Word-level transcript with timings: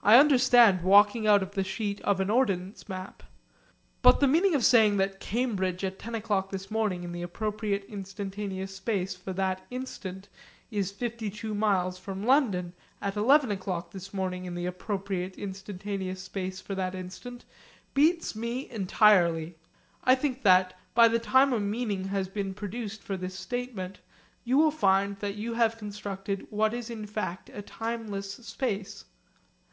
I 0.00 0.16
understand 0.18 0.80
walking 0.80 1.26
out 1.26 1.42
of 1.42 1.50
the 1.50 1.62
sheet 1.62 2.00
of 2.00 2.18
an 2.18 2.30
ordnance 2.30 2.88
map. 2.88 3.22
But 4.00 4.20
the 4.20 4.26
meaning 4.26 4.54
of 4.54 4.64
saying 4.64 4.96
that 4.96 5.20
Cambridge 5.20 5.84
at 5.84 5.98
10 5.98 6.14
o'clock 6.14 6.48
this 6.48 6.70
morning 6.70 7.04
in 7.04 7.12
the 7.12 7.20
appropriate 7.20 7.84
instantaneous 7.84 8.74
space 8.74 9.14
for 9.14 9.34
that 9.34 9.66
instant 9.70 10.30
is 10.70 10.90
52 10.92 11.54
miles 11.54 11.98
from 11.98 12.22
London 12.24 12.72
at 13.02 13.16
11 13.18 13.50
o'clock 13.50 13.90
this 13.90 14.14
morning 14.14 14.46
in 14.46 14.54
the 14.54 14.64
appropriate 14.64 15.36
instantaneous 15.36 16.22
space 16.22 16.58
for 16.58 16.74
that 16.74 16.94
instant 16.94 17.44
beats 17.92 18.34
me 18.34 18.70
entirely. 18.70 19.56
I 20.04 20.14
think 20.14 20.42
that, 20.42 20.72
by 20.94 21.08
the 21.08 21.18
time 21.18 21.52
a 21.52 21.60
meaning 21.60 22.04
has 22.04 22.28
been 22.28 22.54
produced 22.54 23.02
for 23.02 23.18
this 23.18 23.38
statement, 23.38 24.00
you 24.42 24.56
will 24.56 24.70
find 24.70 25.18
that 25.18 25.34
you 25.34 25.52
have 25.54 25.76
constructed 25.76 26.46
what 26.48 26.72
is 26.72 26.88
in 26.88 27.04
fact 27.06 27.50
a 27.50 27.60
timeless 27.60 28.32
space. 28.32 29.04